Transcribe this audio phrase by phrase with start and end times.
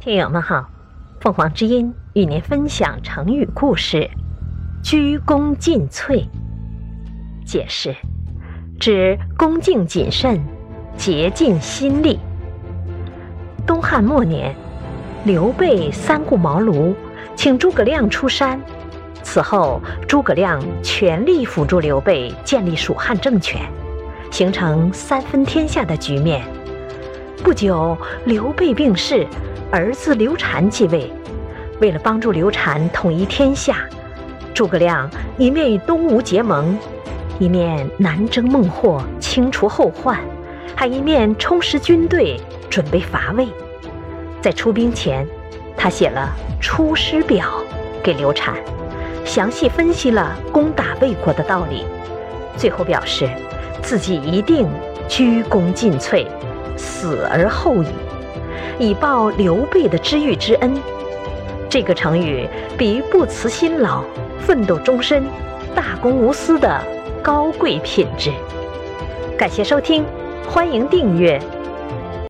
[0.00, 0.64] 听友们好，
[1.20, 4.08] 凤凰之音与您分享成语故事
[4.80, 6.24] “鞠躬尽瘁”。
[7.44, 7.92] 解释：
[8.78, 10.40] 指恭敬谨慎，
[10.96, 12.20] 竭尽心力。
[13.66, 14.54] 东汉末年，
[15.24, 16.94] 刘备三顾茅庐，
[17.34, 18.60] 请诸葛亮出山。
[19.24, 23.60] 此后，诸葛亮全力辅助刘备建立蜀汉政权，
[24.30, 26.44] 形成三分天下的局面。
[27.42, 29.26] 不久，刘备病逝。
[29.70, 31.12] 儿子刘禅继位，
[31.78, 33.84] 为了帮助刘禅统一天下，
[34.54, 36.76] 诸葛亮一面与东吴结盟，
[37.38, 40.18] 一面南征孟获，清除后患，
[40.74, 43.46] 还一面充实军队，准备伐魏。
[44.40, 45.26] 在出兵前，
[45.76, 47.46] 他写了《出师表》
[48.02, 48.54] 给刘禅，
[49.24, 51.84] 详细分析了攻打魏国的道理。
[52.56, 53.28] 最后表示
[53.82, 54.66] 自己一定
[55.06, 56.26] 鞠躬尽瘁，
[56.78, 57.88] 死而后已。
[58.78, 60.72] 以报刘备的知遇之恩，
[61.68, 64.04] 这个成语比喻不辞辛劳、
[64.38, 65.24] 奋斗终身、
[65.74, 66.80] 大公无私的
[67.20, 68.30] 高贵品质。
[69.36, 70.04] 感谢收听，
[70.48, 71.40] 欢迎订阅。